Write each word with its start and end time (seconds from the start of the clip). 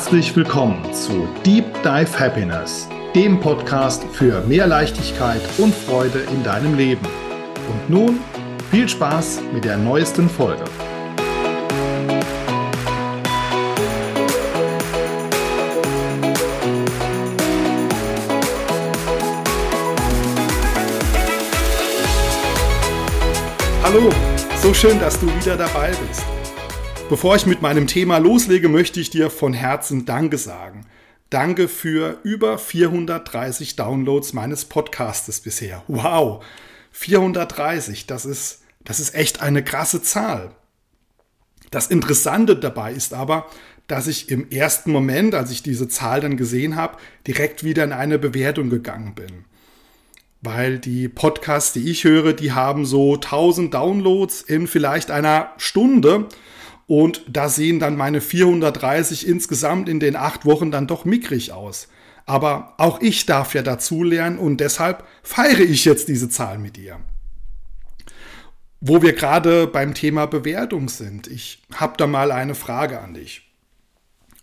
Herzlich 0.00 0.34
willkommen 0.34 0.94
zu 0.94 1.28
Deep 1.44 1.66
Dive 1.82 2.18
Happiness, 2.18 2.88
dem 3.14 3.38
Podcast 3.38 4.02
für 4.12 4.40
mehr 4.46 4.66
Leichtigkeit 4.66 5.42
und 5.58 5.74
Freude 5.74 6.20
in 6.32 6.42
deinem 6.42 6.74
Leben. 6.74 7.06
Und 7.68 7.90
nun 7.90 8.20
viel 8.70 8.88
Spaß 8.88 9.42
mit 9.52 9.66
der 9.66 9.76
neuesten 9.76 10.26
Folge. 10.26 10.64
Hallo, 23.82 24.08
so 24.62 24.72
schön, 24.72 24.98
dass 24.98 25.20
du 25.20 25.26
wieder 25.26 25.58
dabei 25.58 25.90
bist. 26.08 26.39
Bevor 27.10 27.34
ich 27.34 27.44
mit 27.44 27.60
meinem 27.60 27.88
Thema 27.88 28.18
loslege, 28.18 28.68
möchte 28.68 29.00
ich 29.00 29.10
dir 29.10 29.30
von 29.30 29.52
Herzen 29.52 30.06
Danke 30.06 30.38
sagen. 30.38 30.86
Danke 31.28 31.66
für 31.66 32.20
über 32.22 32.56
430 32.56 33.74
Downloads 33.74 34.32
meines 34.32 34.64
Podcastes 34.64 35.40
bisher. 35.40 35.82
Wow, 35.88 36.44
430, 36.92 38.06
das 38.06 38.24
ist, 38.24 38.62
das 38.84 39.00
ist 39.00 39.16
echt 39.16 39.42
eine 39.42 39.64
krasse 39.64 40.04
Zahl. 40.04 40.52
Das 41.72 41.88
Interessante 41.88 42.54
dabei 42.54 42.92
ist 42.92 43.12
aber, 43.12 43.46
dass 43.88 44.06
ich 44.06 44.30
im 44.30 44.48
ersten 44.48 44.92
Moment, 44.92 45.34
als 45.34 45.50
ich 45.50 45.64
diese 45.64 45.88
Zahl 45.88 46.20
dann 46.20 46.36
gesehen 46.36 46.76
habe, 46.76 46.96
direkt 47.26 47.64
wieder 47.64 47.82
in 47.82 47.92
eine 47.92 48.20
Bewertung 48.20 48.70
gegangen 48.70 49.16
bin. 49.16 49.46
Weil 50.42 50.78
die 50.78 51.08
Podcasts, 51.08 51.72
die 51.72 51.90
ich 51.90 52.04
höre, 52.04 52.34
die 52.34 52.52
haben 52.52 52.86
so 52.86 53.14
1000 53.14 53.74
Downloads 53.74 54.42
in 54.42 54.68
vielleicht 54.68 55.10
einer 55.10 55.50
Stunde. 55.56 56.28
Und 56.90 57.22
da 57.28 57.48
sehen 57.48 57.78
dann 57.78 57.96
meine 57.96 58.20
430 58.20 59.28
insgesamt 59.28 59.88
in 59.88 60.00
den 60.00 60.16
acht 60.16 60.44
Wochen 60.44 60.72
dann 60.72 60.88
doch 60.88 61.04
mickrig 61.04 61.52
aus. 61.52 61.86
Aber 62.26 62.74
auch 62.78 63.00
ich 63.00 63.26
darf 63.26 63.54
ja 63.54 63.62
dazulernen 63.62 64.40
und 64.40 64.56
deshalb 64.58 65.04
feiere 65.22 65.60
ich 65.60 65.84
jetzt 65.84 66.08
diese 66.08 66.28
Zahl 66.28 66.58
mit 66.58 66.76
dir. 66.76 66.98
Wo 68.80 69.02
wir 69.02 69.12
gerade 69.12 69.68
beim 69.68 69.94
Thema 69.94 70.26
Bewertung 70.26 70.88
sind, 70.88 71.28
ich 71.28 71.62
habe 71.72 71.96
da 71.96 72.08
mal 72.08 72.32
eine 72.32 72.56
Frage 72.56 73.00
an 73.00 73.14
dich. 73.14 73.48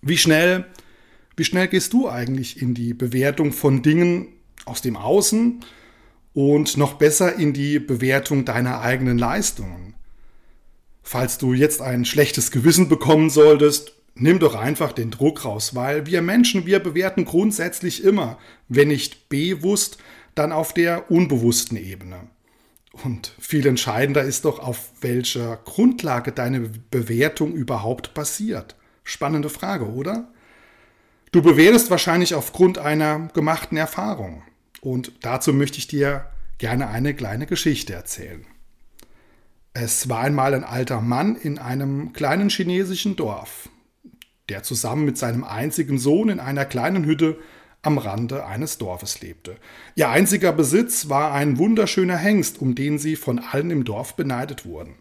Wie 0.01 0.17
schnell, 0.17 0.67
wie 1.35 1.43
schnell 1.43 1.67
gehst 1.67 1.91
du 1.91 2.07
eigentlich 2.07 2.61
in 2.61 2.73
die 2.73 2.93
Bewertung 2.93 3.51
von 3.51 3.81
Dingen 3.81 4.29
aus 4.63 4.81
dem 4.81 4.95
Außen 4.95 5.65
und 6.33 6.77
noch 6.77 6.93
besser 6.93 7.35
in 7.35 7.51
die 7.51 7.79
Bewertung 7.79 8.45
deiner 8.45 8.79
eigenen 8.79 9.17
Leistungen? 9.17 9.96
Falls 11.09 11.37
du 11.37 11.53
jetzt 11.53 11.81
ein 11.81 12.03
schlechtes 12.03 12.51
Gewissen 12.51 12.89
bekommen 12.89 13.29
solltest, 13.29 13.93
nimm 14.15 14.39
doch 14.39 14.55
einfach 14.55 14.91
den 14.91 15.09
Druck 15.09 15.45
raus, 15.45 15.73
weil 15.73 16.05
wir 16.05 16.21
Menschen, 16.21 16.65
wir 16.65 16.79
bewerten 16.79 17.23
grundsätzlich 17.23 18.03
immer, 18.03 18.37
wenn 18.67 18.89
nicht 18.89 19.29
bewusst, 19.29 19.99
dann 20.35 20.51
auf 20.51 20.73
der 20.73 21.09
unbewussten 21.09 21.77
Ebene. 21.77 22.27
Und 23.05 23.31
viel 23.39 23.65
entscheidender 23.67 24.23
ist 24.23 24.43
doch, 24.43 24.59
auf 24.59 24.89
welcher 24.99 25.55
Grundlage 25.63 26.33
deine 26.33 26.69
Bewertung 26.91 27.53
überhaupt 27.53 28.13
basiert. 28.13 28.75
Spannende 29.05 29.49
Frage, 29.49 29.85
oder? 29.85 30.27
Du 31.31 31.41
bewertest 31.41 31.89
wahrscheinlich 31.89 32.35
aufgrund 32.35 32.79
einer 32.79 33.29
gemachten 33.33 33.77
Erfahrung. 33.77 34.43
Und 34.81 35.13
dazu 35.21 35.53
möchte 35.53 35.77
ich 35.77 35.87
dir 35.87 36.25
gerne 36.57 36.89
eine 36.89 37.13
kleine 37.13 37.45
Geschichte 37.45 37.93
erzählen. 37.93 38.45
Es 39.79 40.09
war 40.09 40.21
einmal 40.21 40.55
ein 40.55 40.63
alter 40.63 41.01
Mann 41.01 41.35
in 41.35 41.59
einem 41.59 42.11
kleinen 42.11 42.49
chinesischen 42.49 43.15
Dorf, 43.15 43.69
der 44.49 44.63
zusammen 44.63 45.05
mit 45.05 45.19
seinem 45.19 45.43
einzigen 45.43 45.99
Sohn 45.99 46.29
in 46.29 46.39
einer 46.39 46.65
kleinen 46.65 47.05
Hütte 47.05 47.37
am 47.83 47.99
Rande 47.99 48.43
eines 48.43 48.79
Dorfes 48.79 49.21
lebte. 49.21 49.55
Ihr 49.93 50.09
einziger 50.09 50.51
Besitz 50.51 51.09
war 51.09 51.31
ein 51.31 51.59
wunderschöner 51.59 52.17
Hengst, 52.17 52.59
um 52.59 52.73
den 52.73 52.97
sie 52.97 53.15
von 53.15 53.37
allen 53.37 53.69
im 53.69 53.85
Dorf 53.85 54.15
beneidet 54.15 54.65
wurden. 54.65 54.95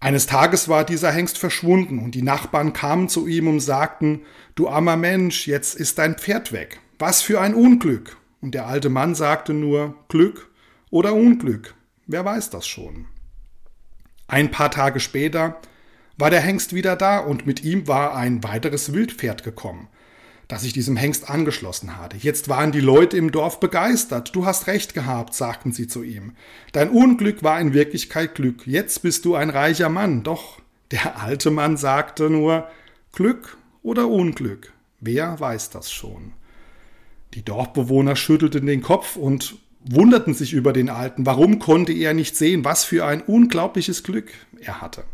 Eines 0.00 0.26
Tages 0.26 0.68
war 0.68 0.84
dieser 0.84 1.10
Hengst 1.10 1.38
verschwunden 1.38 1.98
und 1.98 2.14
die 2.14 2.20
Nachbarn 2.20 2.74
kamen 2.74 3.08
zu 3.08 3.26
ihm 3.26 3.48
und 3.48 3.60
sagten, 3.60 4.20
Du 4.54 4.68
armer 4.68 4.98
Mensch, 4.98 5.46
jetzt 5.48 5.74
ist 5.76 5.96
dein 5.96 6.16
Pferd 6.16 6.52
weg. 6.52 6.78
Was 6.98 7.22
für 7.22 7.40
ein 7.40 7.54
Unglück. 7.54 8.18
Und 8.42 8.52
der 8.54 8.66
alte 8.66 8.90
Mann 8.90 9.14
sagte 9.14 9.54
nur, 9.54 9.94
Glück 10.08 10.50
oder 10.90 11.14
Unglück, 11.14 11.74
wer 12.06 12.26
weiß 12.26 12.50
das 12.50 12.66
schon. 12.66 13.06
Ein 14.28 14.50
paar 14.50 14.70
Tage 14.70 15.00
später 15.00 15.56
war 16.18 16.28
der 16.30 16.40
Hengst 16.40 16.74
wieder 16.74 16.96
da 16.96 17.18
und 17.18 17.46
mit 17.46 17.64
ihm 17.64 17.88
war 17.88 18.14
ein 18.14 18.44
weiteres 18.44 18.92
Wildpferd 18.92 19.42
gekommen, 19.42 19.88
das 20.48 20.62
sich 20.62 20.74
diesem 20.74 20.96
Hengst 20.96 21.30
angeschlossen 21.30 21.96
hatte. 21.96 22.18
Jetzt 22.18 22.48
waren 22.48 22.70
die 22.70 22.80
Leute 22.80 23.16
im 23.16 23.32
Dorf 23.32 23.58
begeistert. 23.58 24.34
Du 24.36 24.44
hast 24.44 24.66
recht 24.66 24.92
gehabt, 24.92 25.32
sagten 25.34 25.72
sie 25.72 25.86
zu 25.86 26.02
ihm. 26.02 26.34
Dein 26.72 26.90
Unglück 26.90 27.42
war 27.42 27.58
in 27.58 27.72
Wirklichkeit 27.72 28.34
Glück. 28.34 28.66
Jetzt 28.66 29.00
bist 29.00 29.24
du 29.24 29.34
ein 29.34 29.48
reicher 29.48 29.88
Mann. 29.88 30.22
Doch 30.24 30.60
der 30.90 31.22
alte 31.22 31.50
Mann 31.50 31.78
sagte 31.78 32.28
nur 32.28 32.68
Glück 33.12 33.56
oder 33.82 34.08
Unglück. 34.08 34.72
Wer 35.00 35.40
weiß 35.40 35.70
das 35.70 35.90
schon? 35.90 36.32
Die 37.34 37.44
Dorfbewohner 37.44 38.16
schüttelten 38.16 38.66
den 38.66 38.82
Kopf 38.82 39.16
und 39.16 39.56
wunderten 39.90 40.34
sich 40.34 40.52
über 40.52 40.72
den 40.72 40.90
Alten. 40.90 41.26
Warum 41.26 41.58
konnte 41.58 41.92
er 41.92 42.14
nicht 42.14 42.36
sehen, 42.36 42.64
was 42.64 42.84
für 42.84 43.04
ein 43.04 43.22
unglaubliches 43.22 44.02
Glück 44.02 44.30
er 44.60 44.80
hatte? 44.80 45.04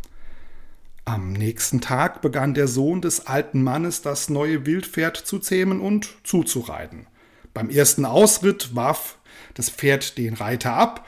Am 1.05 1.33
nächsten 1.33 1.81
Tag 1.81 2.21
begann 2.21 2.53
der 2.55 2.67
Sohn 2.67 3.01
des 3.01 3.27
alten 3.27 3.61
Mannes 3.63 4.01
das 4.01 4.29
neue 4.29 4.65
Wildpferd 4.65 5.17
zu 5.17 5.39
zähmen 5.39 5.79
und 5.79 6.09
zuzureiten. 6.23 7.05
Beim 7.53 7.69
ersten 7.69 8.05
Ausritt 8.05 8.75
warf 8.75 9.17
das 9.53 9.69
Pferd 9.69 10.17
den 10.17 10.33
Reiter 10.33 10.73
ab 10.73 11.07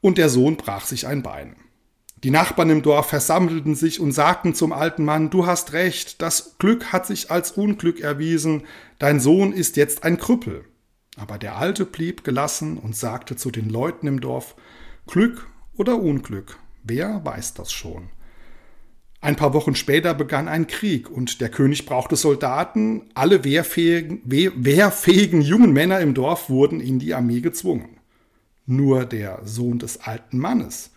und 0.00 0.18
der 0.18 0.28
Sohn 0.28 0.56
brach 0.56 0.84
sich 0.84 1.06
ein 1.06 1.22
Bein. 1.22 1.56
Die 2.24 2.30
Nachbarn 2.30 2.70
im 2.70 2.82
Dorf 2.82 3.08
versammelten 3.08 3.74
sich 3.74 4.00
und 4.00 4.12
sagten 4.12 4.54
zum 4.54 4.72
alten 4.72 5.04
Mann, 5.04 5.30
du 5.30 5.46
hast 5.46 5.72
recht, 5.72 6.20
das 6.22 6.56
Glück 6.58 6.92
hat 6.92 7.06
sich 7.06 7.30
als 7.30 7.52
Unglück 7.52 8.00
erwiesen, 8.00 8.64
dein 8.98 9.20
Sohn 9.20 9.52
ist 9.52 9.76
jetzt 9.76 10.02
ein 10.02 10.18
Krüppel. 10.18 10.64
Aber 11.16 11.38
der 11.38 11.56
Alte 11.56 11.84
blieb 11.84 12.24
gelassen 12.24 12.76
und 12.76 12.94
sagte 12.94 13.36
zu 13.36 13.50
den 13.50 13.70
Leuten 13.70 14.06
im 14.06 14.20
Dorf, 14.20 14.54
Glück 15.06 15.48
oder 15.76 15.98
Unglück, 15.98 16.58
wer 16.84 17.24
weiß 17.24 17.54
das 17.54 17.72
schon. 17.72 18.10
Ein 19.20 19.36
paar 19.36 19.54
Wochen 19.54 19.74
später 19.74 20.14
begann 20.14 20.46
ein 20.46 20.66
Krieg 20.66 21.10
und 21.10 21.40
der 21.40 21.48
König 21.48 21.86
brauchte 21.86 22.16
Soldaten. 22.16 23.10
Alle 23.14 23.44
wehrfähigen, 23.44 24.20
wehrfähigen 24.24 25.40
jungen 25.40 25.72
Männer 25.72 26.00
im 26.00 26.14
Dorf 26.14 26.48
wurden 26.50 26.80
in 26.80 26.98
die 26.98 27.14
Armee 27.14 27.40
gezwungen. 27.40 27.96
Nur 28.66 29.04
der 29.04 29.40
Sohn 29.44 29.78
des 29.78 30.00
alten 30.00 30.38
Mannes, 30.38 30.90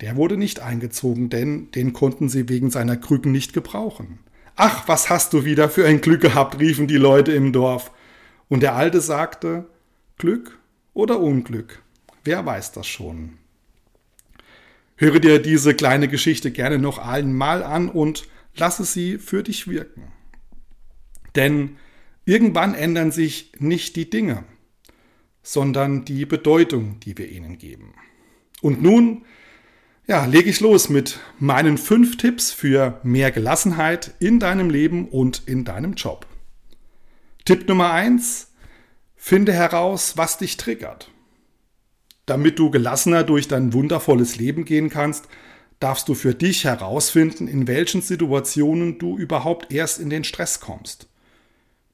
der 0.00 0.16
wurde 0.16 0.36
nicht 0.36 0.60
eingezogen, 0.60 1.30
denn 1.30 1.70
den 1.72 1.92
konnten 1.92 2.28
sie 2.28 2.48
wegen 2.48 2.70
seiner 2.70 2.96
Krücken 2.96 3.32
nicht 3.32 3.52
gebrauchen. 3.52 4.18
Ach, 4.56 4.88
was 4.88 5.10
hast 5.10 5.32
du 5.32 5.44
wieder 5.44 5.68
für 5.68 5.86
ein 5.86 6.00
Glück 6.00 6.22
gehabt, 6.22 6.58
riefen 6.58 6.86
die 6.86 6.96
Leute 6.96 7.32
im 7.32 7.52
Dorf. 7.52 7.90
Und 8.48 8.60
der 8.60 8.74
Alte 8.74 9.00
sagte, 9.00 9.66
Glück 10.18 10.58
oder 10.94 11.20
Unglück, 11.20 11.82
wer 12.24 12.44
weiß 12.46 12.72
das 12.72 12.86
schon. 12.86 13.38
Höre 14.96 15.20
dir 15.20 15.40
diese 15.40 15.74
kleine 15.74 16.08
Geschichte 16.08 16.50
gerne 16.50 16.78
noch 16.78 16.98
einmal 16.98 17.62
an 17.62 17.88
und 17.88 18.28
lasse 18.54 18.84
sie 18.84 19.18
für 19.18 19.42
dich 19.42 19.68
wirken. 19.68 20.12
Denn 21.34 21.76
irgendwann 22.24 22.74
ändern 22.74 23.12
sich 23.12 23.52
nicht 23.58 23.96
die 23.96 24.08
Dinge, 24.08 24.44
sondern 25.42 26.04
die 26.04 26.24
Bedeutung, 26.24 26.98
die 27.00 27.18
wir 27.18 27.30
ihnen 27.30 27.58
geben. 27.58 27.94
Und 28.62 28.82
nun, 28.82 29.24
ja, 30.06 30.24
lege 30.24 30.48
ich 30.48 30.60
los 30.60 30.88
mit 30.88 31.20
meinen 31.38 31.76
fünf 31.76 32.16
Tipps 32.16 32.52
für 32.52 33.00
mehr 33.02 33.30
Gelassenheit 33.30 34.14
in 34.18 34.40
deinem 34.40 34.70
Leben 34.70 35.08
und 35.08 35.42
in 35.46 35.64
deinem 35.64 35.92
Job. 35.94 36.26
Tipp 37.46 37.68
Nummer 37.68 37.92
eins: 37.92 38.48
Finde 39.14 39.52
heraus, 39.52 40.16
was 40.16 40.36
dich 40.36 40.56
triggert. 40.56 41.12
Damit 42.26 42.58
du 42.58 42.70
gelassener 42.70 43.22
durch 43.22 43.46
dein 43.46 43.72
wundervolles 43.72 44.36
Leben 44.36 44.64
gehen 44.64 44.90
kannst, 44.90 45.28
darfst 45.78 46.08
du 46.08 46.14
für 46.14 46.34
dich 46.34 46.64
herausfinden, 46.64 47.46
in 47.46 47.68
welchen 47.68 48.02
Situationen 48.02 48.98
du 48.98 49.16
überhaupt 49.16 49.72
erst 49.72 50.00
in 50.00 50.10
den 50.10 50.24
Stress 50.24 50.58
kommst. 50.58 51.06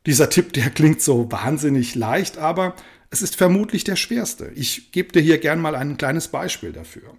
Dieser 0.07 0.31
Tipp, 0.31 0.55
der 0.55 0.71
klingt 0.71 1.03
so 1.03 1.31
wahnsinnig 1.31 1.95
leicht, 1.95 2.39
aber 2.39 2.75
es 3.11 3.21
ist 3.21 3.37
vermutlich 3.37 3.85
der 3.85 3.97
schwerste. 3.97 4.51
Ich 4.55 4.91
gebe 4.91 5.13
dir 5.13 5.21
hier 5.21 5.37
gern 5.37 5.61
mal 5.61 5.75
ein 5.75 5.99
kleines 5.99 6.29
Beispiel 6.29 6.73
dafür. 6.73 7.15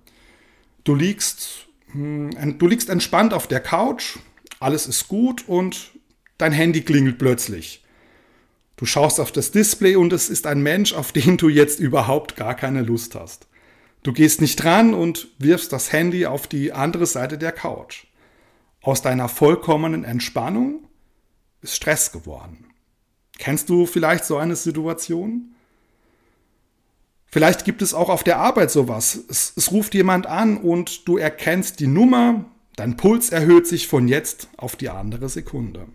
Du 0.83 0.95
liegst, 0.95 1.67
hm, 1.91 2.57
du 2.57 2.65
liegst 2.65 2.89
entspannt 2.89 3.31
auf 3.31 3.45
der 3.45 3.59
Couch, 3.59 4.17
alles 4.59 4.87
ist 4.87 5.07
gut 5.07 5.47
und 5.47 5.91
dein 6.39 6.51
Handy 6.51 6.81
klingelt 6.81 7.19
plötzlich. 7.19 7.82
Du 8.75 8.85
schaust 8.85 9.19
auf 9.19 9.31
das 9.31 9.51
Display 9.51 9.95
und 9.95 10.13
es 10.13 10.29
ist 10.29 10.47
ein 10.47 10.61
Mensch, 10.61 10.93
auf 10.93 11.11
den 11.11 11.37
du 11.37 11.49
jetzt 11.49 11.79
überhaupt 11.79 12.35
gar 12.35 12.55
keine 12.55 12.81
Lust 12.81 13.15
hast. 13.15 13.47
Du 14.01 14.11
gehst 14.11 14.41
nicht 14.41 14.61
dran 14.61 14.93
und 14.93 15.29
wirfst 15.37 15.71
das 15.71 15.91
Handy 15.91 16.25
auf 16.25 16.47
die 16.47 16.73
andere 16.73 17.05
Seite 17.05 17.37
der 17.37 17.51
Couch. 17.51 18.07
Aus 18.81 19.01
deiner 19.01 19.29
vollkommenen 19.29 20.03
Entspannung 20.03 20.87
ist 21.61 21.75
Stress 21.75 22.11
geworden. 22.11 22.65
Kennst 23.39 23.69
du 23.69 23.85
vielleicht 23.85 24.25
so 24.25 24.37
eine 24.37 24.55
Situation? 24.55 25.55
Vielleicht 27.27 27.65
gibt 27.65 27.81
es 27.81 27.93
auch 27.93 28.09
auf 28.09 28.23
der 28.23 28.37
Arbeit 28.37 28.69
sowas. 28.69 29.17
Es, 29.29 29.53
es, 29.55 29.71
ruft 29.71 29.95
jemand 29.95 30.27
an 30.27 30.57
und 30.57 31.07
du 31.07 31.17
erkennst 31.17 31.79
die 31.79 31.87
Nummer, 31.87 32.45
dein 32.75 32.95
Puls 32.97 33.31
erhöht 33.31 33.65
sich 33.65 33.87
von 33.87 34.07
jetzt 34.07 34.49
auf 34.57 34.75
die 34.75 34.89
andere 34.89 35.29
Sekunde. 35.29 35.87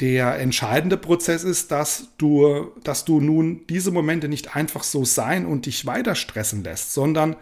Der 0.00 0.38
entscheidende 0.38 0.96
Prozess 0.96 1.44
ist, 1.44 1.70
dass 1.70 2.08
du, 2.16 2.72
dass 2.82 3.04
du 3.04 3.20
nun 3.20 3.66
diese 3.68 3.90
Momente 3.90 4.28
nicht 4.28 4.56
einfach 4.56 4.82
so 4.82 5.04
sein 5.04 5.44
und 5.44 5.66
dich 5.66 5.84
weiter 5.84 6.14
stressen 6.14 6.64
lässt, 6.64 6.94
sondern 6.94 7.36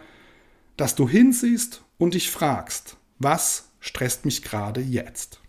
dass 0.75 0.95
du 0.95 1.07
hinsiehst 1.07 1.81
und 1.97 2.15
dich 2.15 2.29
fragst, 2.29 2.97
was 3.17 3.69
stresst 3.79 4.25
mich 4.25 4.43
gerade 4.43 4.81
jetzt? 4.81 5.39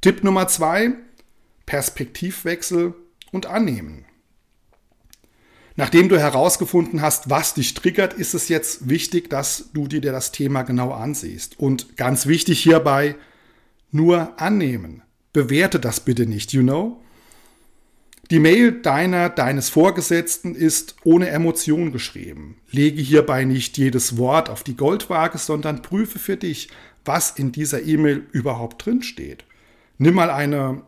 Tipp 0.00 0.24
Nummer 0.24 0.48
zwei, 0.48 0.94
Perspektivwechsel 1.66 2.94
und 3.30 3.46
annehmen. 3.46 4.06
Nachdem 5.76 6.08
du 6.08 6.18
herausgefunden 6.18 7.02
hast, 7.02 7.28
was 7.28 7.52
dich 7.54 7.74
triggert, 7.74 8.14
ist 8.14 8.32
es 8.32 8.48
jetzt 8.48 8.88
wichtig, 8.88 9.28
dass 9.28 9.70
du 9.72 9.86
dir 9.86 10.00
das 10.00 10.30
Thema 10.30 10.62
genau 10.62 10.92
ansiehst. 10.92 11.58
Und 11.58 11.96
ganz 11.96 12.26
wichtig 12.26 12.62
hierbei, 12.62 13.16
nur 13.94 14.40
annehmen. 14.40 15.02
Bewerte 15.32 15.80
das 15.80 16.00
bitte 16.00 16.26
nicht, 16.26 16.52
you 16.52 16.62
know? 16.62 17.00
Die 18.30 18.38
Mail 18.38 18.72
deiner, 18.80 19.28
deines 19.28 19.68
Vorgesetzten 19.68 20.54
ist 20.54 20.96
ohne 21.04 21.28
Emotion 21.28 21.92
geschrieben. 21.92 22.56
Lege 22.70 23.02
hierbei 23.02 23.44
nicht 23.44 23.76
jedes 23.76 24.16
Wort 24.16 24.48
auf 24.48 24.62
die 24.62 24.76
Goldwaage, 24.76 25.38
sondern 25.38 25.82
prüfe 25.82 26.18
für 26.18 26.36
dich, 26.36 26.68
was 27.04 27.32
in 27.32 27.52
dieser 27.52 27.82
E-Mail 27.82 28.26
überhaupt 28.32 28.84
drinsteht. 28.84 29.44
Nimm 29.98 30.14
mal 30.14 30.30
eine, 30.30 30.82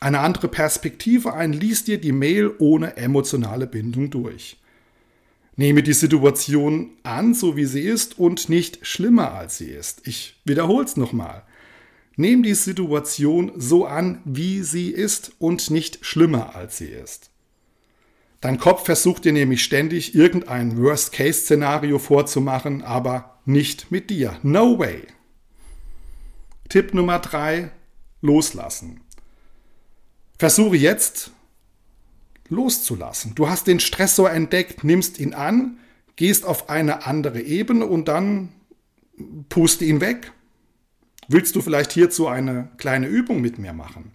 eine 0.00 0.18
andere 0.18 0.48
Perspektive 0.48 1.34
ein, 1.34 1.52
lies 1.52 1.84
dir 1.84 1.98
die 1.98 2.12
Mail 2.12 2.52
ohne 2.58 2.96
emotionale 2.96 3.68
Bindung 3.68 4.10
durch. 4.10 4.58
Nehme 5.54 5.82
die 5.82 5.94
Situation 5.94 6.90
an, 7.04 7.32
so 7.32 7.56
wie 7.56 7.64
sie 7.64 7.82
ist 7.82 8.18
und 8.18 8.48
nicht 8.48 8.84
schlimmer 8.84 9.32
als 9.32 9.56
sie 9.56 9.70
ist. 9.70 10.06
Ich 10.06 10.40
wiederhole 10.44 10.84
es 10.84 10.96
nochmal. 10.96 11.44
Nimm 12.16 12.42
die 12.42 12.54
Situation 12.54 13.52
so 13.56 13.84
an, 13.84 14.22
wie 14.24 14.62
sie 14.62 14.90
ist 14.90 15.32
und 15.38 15.70
nicht 15.70 16.04
schlimmer 16.04 16.56
als 16.56 16.78
sie 16.78 16.86
ist. 16.88 17.30
Dein 18.40 18.58
Kopf 18.58 18.84
versucht 18.84 19.24
dir 19.24 19.32
nämlich 19.32 19.62
ständig 19.62 20.14
irgendein 20.14 20.78
Worst-Case-Szenario 20.82 21.98
vorzumachen, 21.98 22.82
aber 22.82 23.38
nicht 23.44 23.90
mit 23.90 24.08
dir. 24.10 24.38
No 24.42 24.78
way. 24.78 25.02
Tipp 26.68 26.94
Nummer 26.94 27.18
drei: 27.18 27.70
Loslassen. 28.20 29.00
Versuche 30.38 30.76
jetzt 30.76 31.30
loszulassen. 32.48 33.34
Du 33.34 33.48
hast 33.48 33.66
den 33.66 33.80
Stressor 33.80 34.30
entdeckt, 34.30 34.84
nimmst 34.84 35.18
ihn 35.18 35.34
an, 35.34 35.78
gehst 36.16 36.44
auf 36.44 36.68
eine 36.68 37.06
andere 37.06 37.40
Ebene 37.40 37.86
und 37.86 38.08
dann 38.08 38.52
puste 39.48 39.84
ihn 39.84 40.00
weg. 40.00 40.32
Willst 41.28 41.56
du 41.56 41.60
vielleicht 41.60 41.92
hierzu 41.92 42.28
eine 42.28 42.68
kleine 42.76 43.06
Übung 43.06 43.40
mit 43.40 43.58
mir 43.58 43.72
machen? 43.72 44.12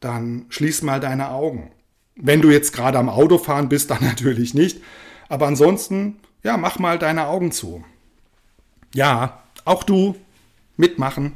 Dann 0.00 0.46
schließ 0.48 0.82
mal 0.82 1.00
deine 1.00 1.30
Augen. 1.30 1.70
Wenn 2.14 2.40
du 2.40 2.50
jetzt 2.50 2.72
gerade 2.72 2.98
am 2.98 3.08
Autofahren 3.08 3.68
bist, 3.68 3.90
dann 3.90 4.02
natürlich 4.04 4.54
nicht. 4.54 4.82
Aber 5.28 5.46
ansonsten, 5.46 6.20
ja, 6.42 6.56
mach 6.56 6.78
mal 6.78 6.98
deine 6.98 7.26
Augen 7.26 7.52
zu. 7.52 7.84
Ja, 8.94 9.42
auch 9.64 9.82
du 9.82 10.16
mitmachen. 10.76 11.32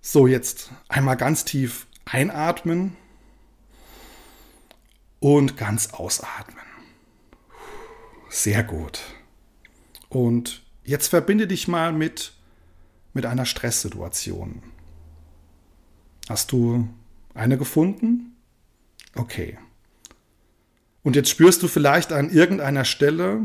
So, 0.00 0.26
jetzt 0.26 0.70
einmal 0.88 1.16
ganz 1.16 1.44
tief 1.44 1.86
einatmen 2.04 2.96
und 5.20 5.56
ganz 5.56 5.94
ausatmen. 5.94 6.64
Sehr 8.28 8.62
gut. 8.62 9.00
Und 10.08 10.62
jetzt 10.84 11.08
verbinde 11.08 11.46
dich 11.46 11.68
mal 11.68 11.92
mit 11.92 12.35
mit 13.16 13.24
einer 13.24 13.46
Stresssituation. 13.46 14.62
Hast 16.28 16.52
du 16.52 16.86
eine 17.32 17.56
gefunden? 17.56 18.36
Okay. 19.14 19.56
Und 21.02 21.16
jetzt 21.16 21.30
spürst 21.30 21.62
du 21.62 21.68
vielleicht 21.68 22.12
an 22.12 22.30
irgendeiner 22.30 22.84
Stelle 22.84 23.40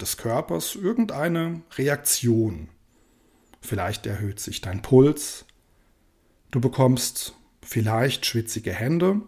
des 0.00 0.16
Körpers 0.16 0.74
irgendeine 0.74 1.62
Reaktion. 1.76 2.68
Vielleicht 3.60 4.04
erhöht 4.04 4.40
sich 4.40 4.60
dein 4.60 4.82
Puls, 4.82 5.44
du 6.50 6.60
bekommst 6.60 7.36
vielleicht 7.62 8.26
schwitzige 8.26 8.72
Hände 8.72 9.20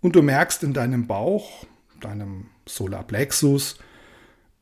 und 0.00 0.14
du 0.14 0.22
merkst 0.22 0.62
in 0.62 0.72
deinem 0.72 1.08
Bauch, 1.08 1.66
deinem 2.00 2.46
Solarplexus, 2.64 3.78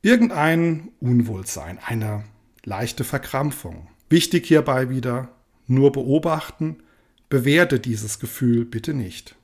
irgendein 0.00 0.88
Unwohlsein, 1.00 1.78
eine 1.84 2.24
leichte 2.64 3.04
Verkrampfung. 3.04 3.88
Wichtig 4.08 4.47
hierbei 4.47 4.88
wieder, 4.88 5.29
nur 5.67 5.93
beobachten, 5.93 6.82
bewerte 7.29 7.81
dieses 7.81 8.19
Gefühl 8.19 8.64
bitte 8.64 8.94
nicht. 8.94 9.35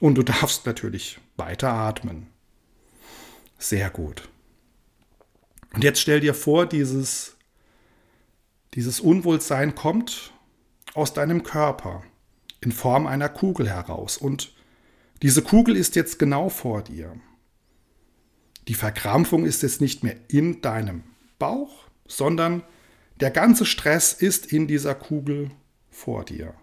Und 0.00 0.16
du 0.16 0.22
darfst 0.22 0.66
natürlich 0.66 1.18
weiter 1.36 1.72
atmen. 1.72 2.28
Sehr 3.58 3.90
gut. 3.90 4.28
Und 5.74 5.84
jetzt 5.84 6.00
stell 6.00 6.20
dir 6.20 6.34
vor, 6.34 6.66
dieses, 6.66 7.36
dieses 8.74 9.00
Unwohlsein 9.00 9.74
kommt 9.74 10.32
aus 10.94 11.14
deinem 11.14 11.42
Körper 11.42 12.02
in 12.60 12.72
Form 12.72 13.06
einer 13.06 13.28
Kugel 13.28 13.68
heraus. 13.68 14.16
Und 14.16 14.52
diese 15.22 15.42
Kugel 15.42 15.76
ist 15.76 15.94
jetzt 15.94 16.18
genau 16.18 16.48
vor 16.48 16.82
dir. 16.82 17.14
Die 18.68 18.74
Verkrampfung 18.74 19.44
ist 19.44 19.62
jetzt 19.62 19.80
nicht 19.80 20.02
mehr 20.04 20.16
in 20.28 20.60
deinem 20.62 21.04
Bauch, 21.38 21.84
sondern 22.06 22.62
der 23.22 23.30
ganze 23.30 23.64
Stress 23.64 24.12
ist 24.12 24.52
in 24.52 24.66
dieser 24.66 24.96
Kugel 24.96 25.52
vor 25.90 26.24
dir. 26.24 26.54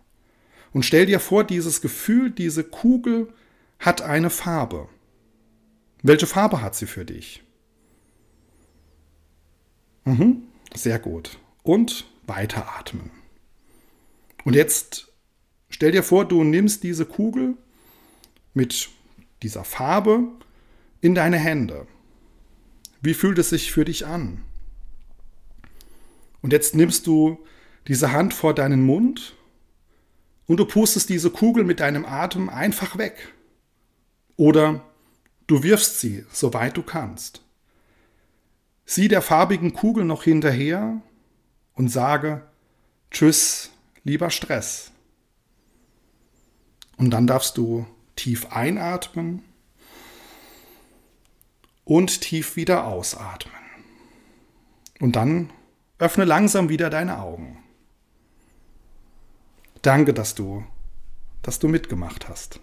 Und 0.74 0.84
stell 0.84 1.06
dir 1.06 1.22
vor, 1.22 1.46
dieses 1.46 1.80
Gefühl, 1.80 2.32
diese 2.32 2.66
Kugel 2.66 3.34
hat 3.80 4.02
eine 4.02 4.30
Farbe. 4.30 4.90
Welche 6.04 6.28
Farbe 6.28 6.62
hat 6.62 6.76
sie 6.76 6.86
für 6.86 7.06
dich? 7.06 7.44
Mhm, 10.04 10.44
sehr 10.76 11.00
gut. 11.00 11.40
Und 11.64 12.06
weiteratmen. 12.28 13.10
Und 14.44 14.54
jetzt 14.54 15.14
stell 15.70 15.94
dir 15.94 16.04
vor, 16.04 16.26
du 16.26 16.44
nimmst 16.44 16.84
diese 16.84 17.06
Kugel 17.06 17.56
mit 18.54 18.90
dieser 19.44 19.64
Farbe 19.64 20.28
in 21.00 21.16
deine 21.16 21.38
Hände. 21.38 21.88
Wie 23.02 23.14
fühlt 23.14 23.38
es 23.38 23.50
sich 23.50 23.72
für 23.72 23.86
dich 23.86 24.06
an? 24.06 24.44
Und 26.42 26.54
jetzt 26.54 26.76
nimmst 26.76 27.08
du 27.08 27.44
diese 27.88 28.12
Hand 28.12 28.34
vor 28.34 28.54
deinen 28.54 28.84
Mund 28.84 29.36
und 30.48 30.58
du 30.58 30.66
pustest 30.66 31.10
diese 31.10 31.30
Kugel 31.30 31.64
mit 31.64 31.80
deinem 31.80 32.06
Atem 32.06 32.50
einfach 32.50 32.98
weg. 32.98 33.34
Oder 34.36 34.84
du 35.48 35.64
wirfst 35.64 36.00
sie, 36.00 36.26
soweit 36.32 36.78
du 36.78 36.84
kannst. 36.84 37.44
Sieh 38.86 39.08
der 39.08 39.22
farbigen 39.22 39.74
Kugel 39.74 40.06
noch 40.06 40.24
hinterher 40.24 41.02
und 41.74 41.90
sage 41.90 42.44
Tschüss, 43.12 43.72
lieber 44.04 44.30
Stress. 44.30 44.92
Und 46.98 47.12
dann 47.12 47.28
darfst 47.28 47.58
du 47.58 47.86
tief 48.16 48.52
einatmen 48.52 49.44
und 51.86 52.22
tief 52.22 52.56
wieder 52.56 52.86
ausatmen. 52.86 53.54
Und 55.00 55.16
dann 55.16 55.50
Öffne 56.00 56.24
langsam 56.24 56.70
wieder 56.70 56.90
deine 56.90 57.20
Augen. 57.20 57.62
Danke, 59.82 60.14
dass 60.14 60.34
du, 60.34 60.66
dass 61.42 61.60
du 61.60 61.68
mitgemacht 61.68 62.28
hast. 62.28 62.60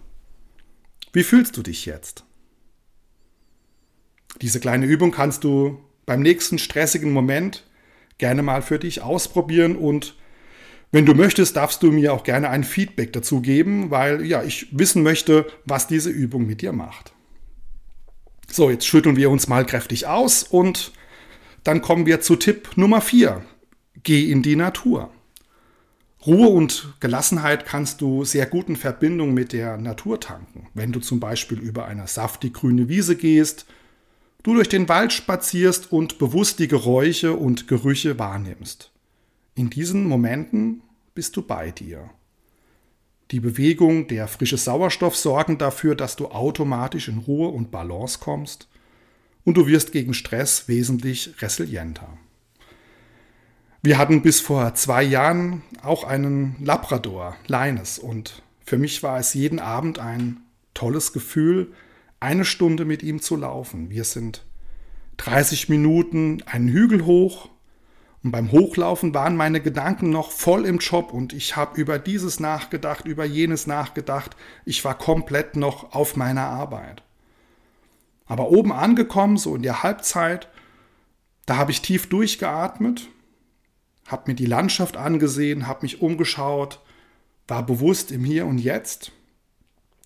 Wie 1.13 1.23
fühlst 1.23 1.55
du 1.55 1.63
dich 1.63 1.85
jetzt? 1.85 2.25
Diese 4.41 4.59
kleine 4.59 4.85
Übung 4.85 5.11
kannst 5.11 5.43
du 5.43 5.79
beim 6.05 6.21
nächsten 6.21 6.59
stressigen 6.59 7.11
Moment 7.11 7.63
gerne 8.17 8.41
mal 8.41 8.61
für 8.61 8.79
dich 8.79 9.01
ausprobieren 9.01 9.75
und 9.75 10.15
wenn 10.91 11.05
du 11.05 11.13
möchtest, 11.13 11.57
darfst 11.57 11.83
du 11.83 11.91
mir 11.91 12.13
auch 12.13 12.23
gerne 12.23 12.49
ein 12.49 12.63
Feedback 12.63 13.13
dazu 13.13 13.41
geben, 13.41 13.91
weil 13.91 14.25
ja, 14.25 14.43
ich 14.43 14.67
wissen 14.71 15.03
möchte, 15.03 15.45
was 15.65 15.87
diese 15.87 16.09
Übung 16.09 16.47
mit 16.47 16.61
dir 16.61 16.71
macht. 16.71 17.13
So, 18.49 18.69
jetzt 18.69 18.87
schütteln 18.87 19.17
wir 19.17 19.29
uns 19.29 19.47
mal 19.47 19.65
kräftig 19.65 20.07
aus 20.07 20.43
und 20.43 20.93
dann 21.63 21.81
kommen 21.81 22.05
wir 22.05 22.21
zu 22.21 22.35
Tipp 22.35 22.77
Nummer 22.77 23.01
4. 23.01 23.43
Geh 24.03 24.31
in 24.31 24.41
die 24.41 24.55
Natur. 24.55 25.11
Ruhe 26.25 26.49
und 26.49 26.93
Gelassenheit 26.99 27.65
kannst 27.65 28.01
du 28.01 28.25
sehr 28.25 28.45
gut 28.45 28.69
in 28.69 28.75
Verbindung 28.75 29.33
mit 29.33 29.53
der 29.53 29.77
Natur 29.77 30.19
tanken. 30.19 30.67
Wenn 30.73 30.91
du 30.91 30.99
zum 30.99 31.19
Beispiel 31.19 31.59
über 31.59 31.85
eine 31.85 32.07
saftig 32.07 32.53
grüne 32.53 32.89
Wiese 32.89 33.15
gehst, 33.15 33.65
du 34.43 34.53
durch 34.53 34.69
den 34.69 34.89
Wald 34.89 35.13
spazierst 35.13 35.91
und 35.91 36.17
bewusst 36.17 36.59
die 36.59 36.67
Geräusche 36.67 37.33
und 37.33 37.67
Gerüche 37.67 38.17
wahrnimmst. 38.19 38.91
in 39.55 39.69
diesen 39.69 40.05
Momenten 40.07 40.81
bist 41.15 41.35
du 41.35 41.41
bei 41.41 41.71
dir. 41.71 42.09
Die 43.31 43.39
Bewegung, 43.39 44.07
der 44.07 44.27
frische 44.27 44.57
Sauerstoff 44.57 45.15
sorgen 45.15 45.57
dafür, 45.57 45.95
dass 45.95 46.15
du 46.15 46.27
automatisch 46.27 47.07
in 47.07 47.17
Ruhe 47.17 47.49
und 47.49 47.71
Balance 47.71 48.19
kommst 48.19 48.67
und 49.47 49.55
du 49.55 49.65
wirst 49.65 49.93
gegen 49.93 50.13
Stress 50.13 50.67
wesentlich 50.67 51.41
resilienter. 51.41 52.09
Wir 53.81 53.97
hatten 53.97 54.21
bis 54.21 54.41
vor 54.41 54.75
zwei 54.75 55.01
Jahren 55.01 55.61
auch 55.81 56.03
einen 56.03 56.57
Labrador, 56.61 57.37
Leines, 57.47 57.97
und 57.97 58.43
für 58.65 58.77
mich 58.77 59.03
war 59.03 59.19
es 59.19 59.33
jeden 59.33 59.59
Abend 59.59 59.99
ein 59.99 60.41
tolles 60.73 61.13
Gefühl, 61.13 61.71
eine 62.19 62.43
Stunde 62.43 62.83
mit 62.83 63.03
ihm 63.03 63.21
zu 63.21 63.37
laufen. 63.37 63.89
Wir 63.89 64.03
sind 64.03 64.43
30 65.15 65.69
Minuten 65.69 66.43
einen 66.45 66.67
Hügel 66.67 67.05
hoch 67.05 67.47
und 68.23 68.31
beim 68.31 68.51
Hochlaufen 68.51 69.13
waren 69.13 69.37
meine 69.37 69.61
Gedanken 69.61 70.09
noch 70.09 70.31
voll 70.31 70.65
im 70.65 70.79
Job 70.79 71.13
und 71.13 71.31
ich 71.31 71.55
habe 71.55 71.79
über 71.79 71.99
dieses 71.99 72.41
nachgedacht, 72.41 73.05
über 73.05 73.23
jenes 73.23 73.65
nachgedacht. 73.65 74.35
Ich 74.65 74.83
war 74.83 74.97
komplett 74.97 75.55
noch 75.55 75.93
auf 75.93 76.17
meiner 76.17 76.47
Arbeit. 76.47 77.06
Aber 78.27 78.49
oben 78.49 78.71
angekommen, 78.71 79.37
so 79.37 79.55
in 79.55 79.61
der 79.63 79.83
Halbzeit, 79.83 80.49
da 81.45 81.57
habe 81.57 81.71
ich 81.71 81.81
tief 81.81 82.07
durchgeatmet, 82.09 83.07
habe 84.07 84.31
mir 84.31 84.35
die 84.35 84.45
Landschaft 84.45 84.97
angesehen, 84.97 85.67
habe 85.67 85.83
mich 85.83 86.01
umgeschaut, 86.01 86.81
war 87.47 87.65
bewusst 87.65 88.11
im 88.11 88.23
Hier 88.23 88.45
und 88.45 88.57
Jetzt. 88.57 89.11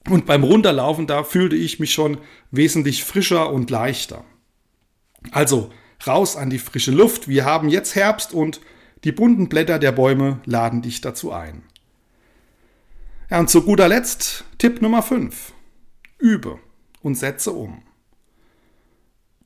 Und 0.10 0.26
beim 0.26 0.44
Runterlaufen, 0.44 1.08
da 1.08 1.24
fühlte 1.24 1.56
ich 1.56 1.80
mich 1.80 1.94
schon 1.94 2.18
wesentlich 2.50 3.04
frischer 3.04 3.52
und 3.52 3.70
leichter. 3.70 4.24
Also, 5.32 5.72
raus 6.08 6.36
an 6.36 6.50
die 6.50 6.60
frische 6.60 6.92
Luft. 6.92 7.28
Wir 7.28 7.46
haben 7.46 7.70
jetzt 7.70 7.96
Herbst 7.96 8.34
und 8.34 8.62
die 9.04 9.12
bunten 9.12 9.50
Blätter 9.50 9.80
der 9.80 9.92
Bäume 9.92 10.40
laden 10.46 10.82
dich 10.82 11.02
dazu 11.02 11.32
ein. 11.32 11.64
Ja, 13.30 13.40
und 13.40 13.50
zu 13.50 13.64
guter 13.64 13.88
Letzt 13.88 14.44
Tipp 14.58 14.82
Nummer 14.82 15.02
5. 15.02 15.54
Übe 16.18 16.60
und 17.02 17.16
setze 17.16 17.52
um. 17.52 17.82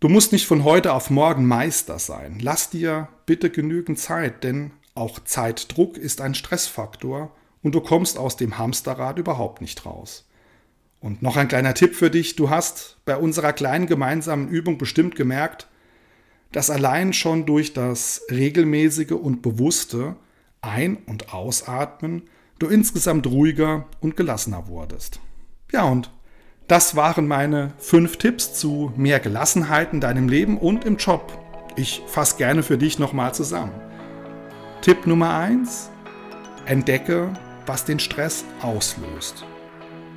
Du 0.01 0.09
musst 0.09 0.33
nicht 0.33 0.45
von 0.45 0.65
heute 0.65 0.91
auf 0.91 1.09
morgen 1.09 1.45
Meister 1.45 1.99
sein. 1.99 2.39
Lass 2.41 2.69
dir 2.69 3.07
bitte 3.25 3.49
genügend 3.49 3.97
Zeit, 3.97 4.43
denn 4.43 4.71
auch 4.93 5.19
Zeitdruck 5.19 5.97
ist 5.97 6.19
ein 6.19 6.35
Stressfaktor 6.35 7.33
und 7.63 7.75
du 7.75 7.79
kommst 7.79 8.17
aus 8.17 8.35
dem 8.35 8.57
Hamsterrad 8.57 9.17
überhaupt 9.19 9.61
nicht 9.61 9.85
raus. 9.85 10.27
Und 10.99 11.21
noch 11.21 11.37
ein 11.37 11.47
kleiner 11.47 11.73
Tipp 11.73 11.95
für 11.95 12.09
dich. 12.09 12.35
Du 12.35 12.49
hast 12.49 12.97
bei 13.05 13.15
unserer 13.15 13.53
kleinen 13.53 13.87
gemeinsamen 13.87 14.49
Übung 14.49 14.77
bestimmt 14.77 15.15
gemerkt, 15.15 15.67
dass 16.51 16.69
allein 16.69 17.13
schon 17.13 17.45
durch 17.45 17.73
das 17.73 18.21
regelmäßige 18.29 19.11
und 19.11 19.41
bewusste 19.41 20.17
Ein- 20.61 20.97
und 21.05 21.33
Ausatmen 21.33 22.23
du 22.59 22.67
insgesamt 22.67 23.27
ruhiger 23.27 23.85
und 24.01 24.17
gelassener 24.17 24.67
wurdest. 24.67 25.21
Ja, 25.71 25.83
und 25.83 26.11
das 26.67 26.95
waren 26.95 27.27
meine 27.27 27.73
fünf 27.77 28.17
Tipps 28.17 28.53
zu 28.53 28.91
mehr 28.95 29.19
Gelassenheit 29.19 29.93
in 29.93 30.01
deinem 30.01 30.29
Leben 30.29 30.57
und 30.57 30.85
im 30.85 30.97
Job. 30.97 31.37
Ich 31.75 32.01
fasse 32.07 32.37
gerne 32.37 32.63
für 32.63 32.77
dich 32.77 32.99
nochmal 32.99 33.33
zusammen. 33.33 33.73
Tipp 34.81 35.05
Nummer 35.07 35.35
eins: 35.35 35.89
Entdecke, 36.65 37.33
was 37.65 37.85
den 37.85 37.99
Stress 37.99 38.45
auslöst. 38.61 39.45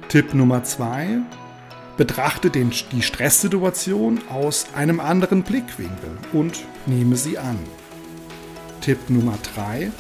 Tipp 0.08 0.34
Nummer 0.34 0.64
zwei: 0.64 1.18
Betrachte 1.98 2.48
den, 2.48 2.72
die 2.92 3.02
Stresssituation 3.02 4.20
aus 4.30 4.68
einem 4.74 5.00
anderen 5.00 5.42
Blickwinkel 5.42 6.16
und 6.32 6.64
nehme 6.86 7.16
sie 7.16 7.38
an. 7.38 7.58
Tipp 8.80 9.10
Nummer 9.10 9.36
3. 9.54 9.90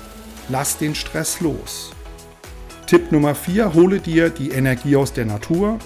Lass 0.48 0.78
den 0.78 0.94
Stress 0.94 1.40
los. 1.40 1.90
Tipp 2.86 3.10
Nummer 3.10 3.34
4. 3.34 3.74
Hole 3.74 3.98
dir 3.98 4.30
die 4.30 4.50
Energie 4.50 4.94
aus 4.94 5.12
der 5.12 5.26
Natur. 5.26 5.78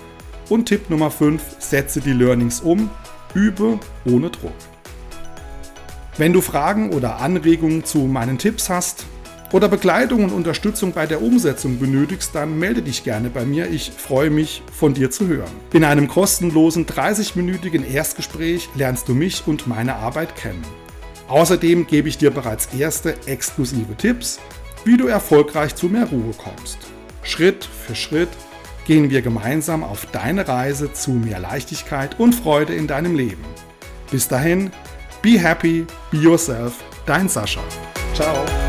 Und 0.52 0.66
Tipp 0.66 0.90
Nummer 0.90 1.10
5. 1.10 1.42
Setze 1.60 2.02
die 2.02 2.12
Learnings 2.12 2.60
um. 2.60 2.90
Übe 3.32 3.80
ohne 4.04 4.28
Druck. 4.28 4.52
Wenn 6.18 6.34
du 6.34 6.42
Fragen 6.42 6.90
oder 6.92 7.20
Anregungen 7.20 7.86
zu 7.86 8.00
meinen 8.00 8.36
Tipps 8.36 8.68
hast, 8.68 9.06
oder 9.52 9.70
Begleitung 9.70 10.24
und 10.24 10.30
Unterstützung 10.30 10.92
bei 10.92 11.06
der 11.06 11.22
Umsetzung 11.22 11.78
benötigst, 11.78 12.34
dann 12.34 12.58
melde 12.58 12.82
dich 12.82 13.02
gerne 13.02 13.30
bei 13.30 13.46
mir. 13.46 13.70
Ich 13.70 13.92
freue 13.96 14.28
mich, 14.28 14.62
von 14.70 14.92
dir 14.92 15.10
zu 15.10 15.26
hören. 15.26 15.50
In 15.72 15.84
einem 15.84 16.06
kostenlosen 16.06 16.84
30-minütigen 16.84 17.90
Erstgespräch 17.90 18.68
lernst 18.74 19.08
du 19.08 19.14
mich 19.14 19.44
und 19.46 19.66
meine 19.66 19.94
Arbeit 19.94 20.36
kennen. 20.36 20.66
Außerdem 21.28 21.86
gebe 21.86 22.10
ich 22.10 22.18
dir 22.18 22.30
bereits 22.30 22.68
erste 22.78 23.14
exklusive 23.24 23.96
Tipps, 23.96 24.38
wie 24.84 24.98
du 24.98 25.06
erfolgreich 25.06 25.74
zu 25.74 25.86
mehr 25.86 26.10
Ruhe 26.10 26.34
kommst. 26.36 26.76
Schritt 27.22 27.64
für 27.64 27.94
Schritt 27.94 28.28
gehen 28.86 29.10
wir 29.10 29.22
gemeinsam 29.22 29.84
auf 29.84 30.06
deine 30.06 30.46
Reise 30.46 30.92
zu 30.92 31.12
mehr 31.12 31.38
Leichtigkeit 31.38 32.18
und 32.18 32.34
Freude 32.34 32.74
in 32.74 32.86
deinem 32.86 33.14
Leben. 33.14 33.44
Bis 34.10 34.28
dahin, 34.28 34.70
be 35.22 35.38
happy, 35.38 35.86
be 36.10 36.18
yourself, 36.18 36.74
dein 37.06 37.28
Sascha. 37.28 37.62
Ciao. 38.14 38.61